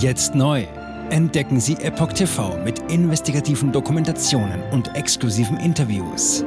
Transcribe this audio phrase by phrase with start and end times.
[0.00, 0.66] Jetzt neu.
[1.10, 6.42] Entdecken Sie Epoch TV mit investigativen Dokumentationen und exklusiven Interviews.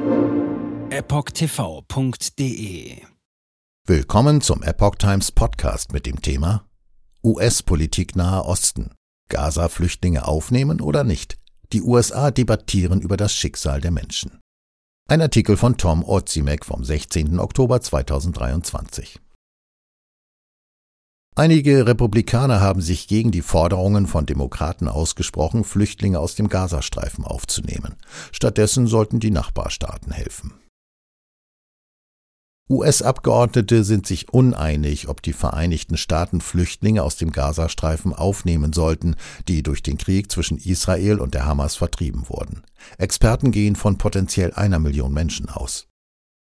[0.90, 2.16] EpochTV.de
[3.86, 6.64] Willkommen zum Epoch Times Podcast mit dem Thema
[7.22, 8.90] US-Politik Nahe Osten.
[9.28, 11.38] Gaza-Flüchtlinge aufnehmen oder nicht?
[11.72, 14.40] Die USA debattieren über das Schicksal der Menschen.
[15.08, 17.38] Ein Artikel von Tom Ozimek vom 16.
[17.38, 19.20] Oktober 2023.
[21.36, 27.96] Einige Republikaner haben sich gegen die Forderungen von Demokraten ausgesprochen, Flüchtlinge aus dem Gazastreifen aufzunehmen.
[28.30, 30.52] Stattdessen sollten die Nachbarstaaten helfen.
[32.70, 39.16] US-Abgeordnete sind sich uneinig, ob die Vereinigten Staaten Flüchtlinge aus dem Gazastreifen aufnehmen sollten,
[39.48, 42.62] die durch den Krieg zwischen Israel und der Hamas vertrieben wurden.
[42.96, 45.88] Experten gehen von potenziell einer Million Menschen aus.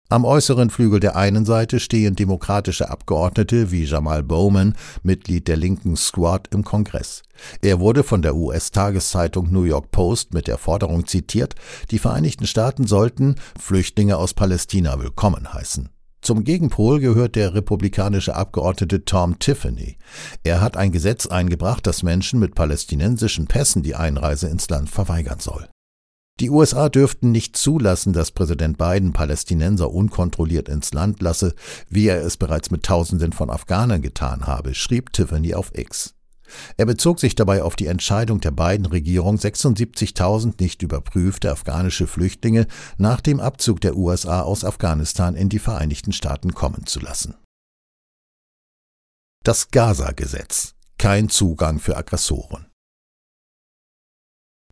[0.08, 5.96] Am äußeren Flügel der einen Seite stehen demokratische Abgeordnete wie Jamal Bowman, Mitglied der linken
[5.96, 7.22] Squad im Kongress.
[7.60, 11.56] Er wurde von der US-Tageszeitung New York Post mit der Forderung zitiert,
[11.90, 15.88] die Vereinigten Staaten sollten Flüchtlinge aus Palästina willkommen heißen.
[16.22, 19.96] Zum Gegenpol gehört der republikanische Abgeordnete Tom Tiffany.
[20.44, 25.40] Er hat ein Gesetz eingebracht, das Menschen mit palästinensischen Pässen die Einreise ins Land verweigern
[25.40, 25.66] soll.
[26.38, 31.54] Die USA dürften nicht zulassen, dass Präsident Biden Palästinenser unkontrolliert ins Land lasse,
[31.88, 36.14] wie er es bereits mit Tausenden von Afghanern getan habe, schrieb Tiffany auf X.
[36.76, 42.66] Er bezog sich dabei auf die Entscheidung der Biden-Regierung, 76.000 nicht überprüfte afghanische Flüchtlinge
[42.98, 47.34] nach dem Abzug der USA aus Afghanistan in die Vereinigten Staaten kommen zu lassen.
[49.42, 50.74] Das Gaza-Gesetz.
[50.98, 52.66] Kein Zugang für Aggressoren.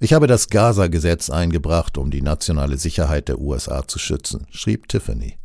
[0.05, 5.39] Ich habe das Gaza-Gesetz eingebracht, um die nationale Sicherheit der USA zu schützen, schrieb Tiffany.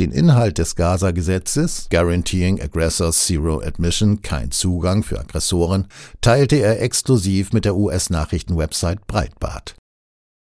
[0.00, 5.86] Den Inhalt des Gaza-Gesetzes, Guaranteeing Aggressors Zero Admission, kein Zugang für Aggressoren,
[6.22, 9.76] teilte er exklusiv mit der US-Nachrichtenwebsite Breitbart.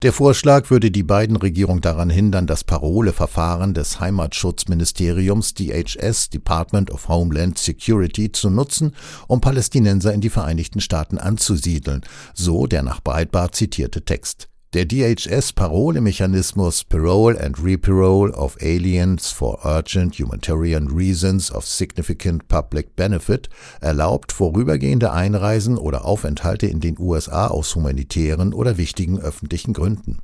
[0.02, 7.08] Der Vorschlag würde die beiden Regierung daran hindern, das Paroleverfahren des Heimatschutzministeriums DHS Department of
[7.08, 8.94] Homeland Security zu nutzen,
[9.26, 12.02] um Palästinenser in die Vereinigten Staaten anzusiedeln,
[12.34, 14.50] so der nach Breitbart zitierte Text.
[14.76, 23.48] Der DHS-Parolemechanismus Parole and Reparole of Aliens for Urgent Humanitarian Reasons of Significant Public Benefit
[23.80, 30.18] erlaubt vorübergehende Einreisen oder Aufenthalte in den USA aus humanitären oder wichtigen öffentlichen Gründen.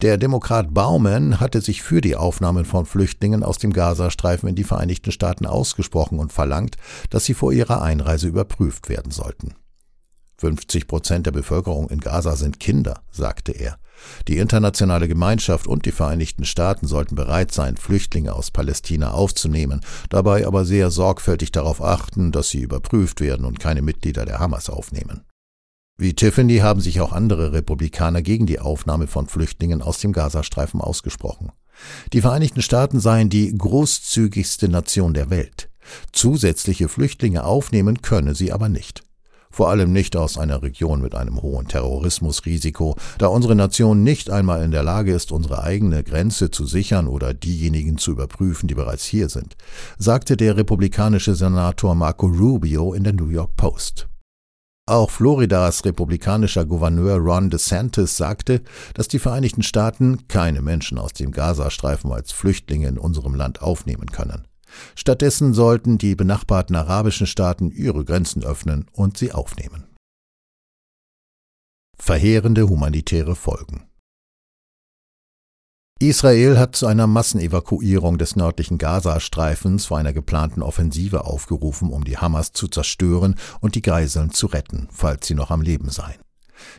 [0.00, 4.62] Der Demokrat Baumann hatte sich für die Aufnahme von Flüchtlingen aus dem Gazastreifen in die
[4.62, 6.76] Vereinigten Staaten ausgesprochen und verlangt,
[7.10, 9.56] dass sie vor ihrer Einreise überprüft werden sollten.
[10.42, 13.78] 50 Prozent der Bevölkerung in Gaza sind Kinder, sagte er.
[14.26, 20.44] Die internationale Gemeinschaft und die Vereinigten Staaten sollten bereit sein, Flüchtlinge aus Palästina aufzunehmen, dabei
[20.44, 25.22] aber sehr sorgfältig darauf achten, dass sie überprüft werden und keine Mitglieder der Hamas aufnehmen.
[25.96, 30.80] Wie Tiffany haben sich auch andere Republikaner gegen die Aufnahme von Flüchtlingen aus dem Gazastreifen
[30.80, 31.52] ausgesprochen.
[32.12, 35.70] Die Vereinigten Staaten seien die großzügigste Nation der Welt.
[36.10, 39.04] Zusätzliche Flüchtlinge aufnehmen könne sie aber nicht
[39.52, 44.64] vor allem nicht aus einer Region mit einem hohen Terrorismusrisiko, da unsere Nation nicht einmal
[44.64, 49.04] in der Lage ist, unsere eigene Grenze zu sichern oder diejenigen zu überprüfen, die bereits
[49.04, 49.56] hier sind,
[49.98, 54.08] sagte der republikanische Senator Marco Rubio in der New York Post.
[54.86, 58.62] Auch Floridas republikanischer Gouverneur Ron DeSantis sagte,
[58.94, 64.06] dass die Vereinigten Staaten keine Menschen aus dem Gazastreifen als Flüchtlinge in unserem Land aufnehmen
[64.06, 64.44] können.
[64.94, 69.84] Stattdessen sollten die benachbarten arabischen Staaten ihre Grenzen öffnen und sie aufnehmen.
[71.98, 73.86] Verheerende humanitäre Folgen
[76.02, 82.18] Israel hat zu einer Massenevakuierung des nördlichen Gazastreifens vor einer geplanten Offensive aufgerufen, um die
[82.18, 86.18] Hamas zu zerstören und die Geiseln zu retten, falls sie noch am Leben seien.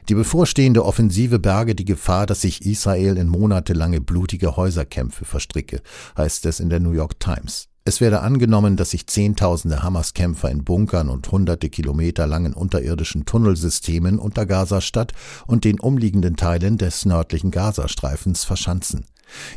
[0.09, 5.81] Die bevorstehende Offensive berge die Gefahr, dass sich Israel in monatelange blutige Häuserkämpfe verstricke,
[6.17, 7.69] heißt es in der New York Times.
[7.85, 14.19] Es werde angenommen, dass sich Zehntausende Hamas-Kämpfer in Bunkern und hunderte Kilometer langen unterirdischen Tunnelsystemen
[14.19, 15.11] unter Gazastadt
[15.47, 19.05] und den umliegenden Teilen des nördlichen Gazastreifens verschanzen.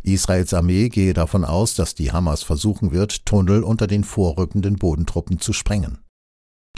[0.02, 5.38] Israels Armee gehe davon aus, dass die Hamas versuchen wird, Tunnel unter den vorrückenden Bodentruppen
[5.38, 5.98] zu sprengen.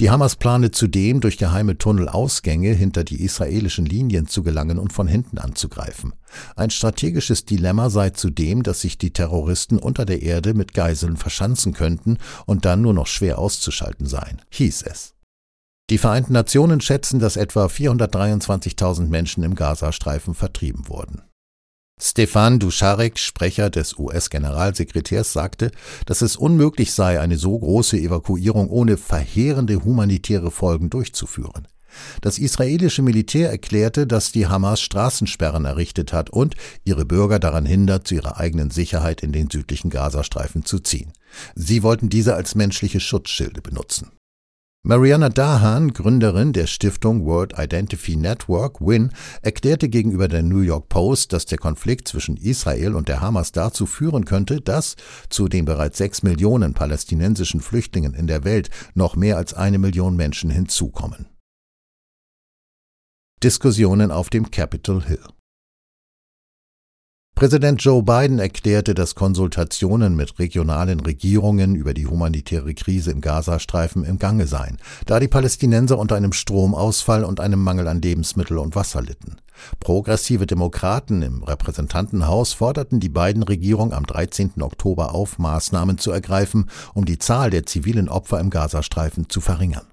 [0.00, 5.08] Die Hamas plane zudem, durch geheime Tunnelausgänge hinter die israelischen Linien zu gelangen und von
[5.08, 6.14] hinten anzugreifen.
[6.54, 11.72] Ein strategisches Dilemma sei zudem, dass sich die Terroristen unter der Erde mit Geiseln verschanzen
[11.72, 15.14] könnten und dann nur noch schwer auszuschalten seien, hieß es.
[15.90, 21.22] Die Vereinten Nationen schätzen, dass etwa 423.000 Menschen im Gazastreifen vertrieben wurden.
[22.00, 25.70] Stefan Duscharek, Sprecher des US-Generalsekretärs, sagte,
[26.06, 31.66] dass es unmöglich sei, eine so große Evakuierung ohne verheerende humanitäre Folgen durchzuführen.
[32.20, 36.54] Das israelische Militär erklärte, dass die Hamas Straßensperren errichtet hat und
[36.84, 41.12] ihre Bürger daran hindert, zu ihrer eigenen Sicherheit in den südlichen Gazastreifen zu ziehen.
[41.54, 44.10] Sie wollten diese als menschliche Schutzschilde benutzen.
[44.90, 49.10] Mariana Dahan, Gründerin der Stiftung World Identity Network WIN,
[49.42, 53.84] erklärte gegenüber der New York Post, dass der Konflikt zwischen Israel und der Hamas dazu
[53.84, 54.96] führen könnte, dass
[55.28, 60.16] zu den bereits sechs Millionen palästinensischen Flüchtlingen in der Welt noch mehr als eine Million
[60.16, 61.26] Menschen hinzukommen.
[63.42, 65.20] Diskussionen auf dem Capitol Hill
[67.38, 74.02] Präsident Joe Biden erklärte, dass Konsultationen mit regionalen Regierungen über die humanitäre Krise im Gazastreifen
[74.02, 78.74] im Gange seien, da die Palästinenser unter einem Stromausfall und einem Mangel an Lebensmittel und
[78.74, 79.36] Wasser litten.
[79.78, 84.60] Progressive Demokraten im Repräsentantenhaus forderten die beiden Regierung am 13.
[84.60, 89.86] Oktober auf, Maßnahmen zu ergreifen, um die Zahl der zivilen Opfer im Gazastreifen zu verringern.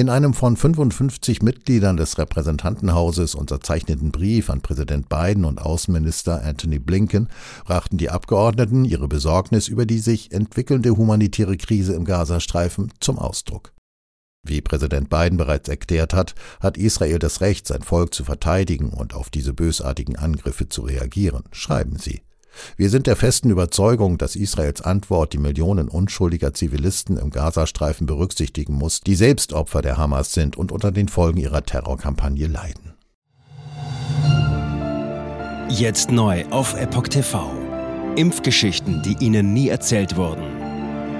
[0.00, 6.78] In einem von 55 Mitgliedern des Repräsentantenhauses unterzeichneten Brief an Präsident Biden und Außenminister Anthony
[6.78, 7.28] Blinken
[7.66, 13.74] brachten die Abgeordneten ihre Besorgnis über die sich entwickelnde humanitäre Krise im Gazastreifen zum Ausdruck.
[14.42, 19.12] Wie Präsident Biden bereits erklärt hat, hat Israel das Recht, sein Volk zu verteidigen und
[19.12, 22.22] auf diese bösartigen Angriffe zu reagieren, schreiben sie.
[22.76, 28.74] Wir sind der festen Überzeugung, dass Israels Antwort die Millionen unschuldiger Zivilisten im Gazastreifen berücksichtigen
[28.74, 32.94] muss, die selbst Opfer der Hamas sind und unter den Folgen ihrer Terrorkampagne leiden.
[35.68, 37.52] Jetzt neu auf Epoch TV.
[38.16, 40.42] Impfgeschichten, die Ihnen nie erzählt wurden.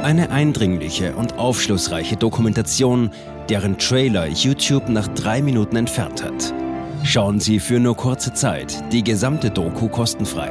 [0.02, 3.10] Eine eindringliche und aufschlussreiche Dokumentation,
[3.48, 6.52] deren Trailer YouTube nach drei Minuten entfernt hat.
[7.04, 10.50] Schauen Sie für nur kurze Zeit die gesamte Doku kostenfrei